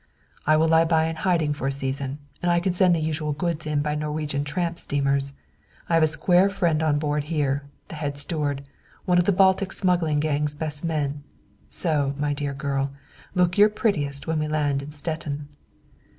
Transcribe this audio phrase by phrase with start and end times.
[0.47, 3.33] "I will lie by in hiding for a season, and I can send the usual
[3.33, 5.33] goods in by Norwegian tramp steamers.
[5.89, 8.63] I have a square friend on board here, the head steward,
[9.05, 11.21] one of the Baltic smuggling gang's best men.
[11.69, 12.89] So, my dear girl,
[13.35, 15.47] look your prettiest when we land in Stettin."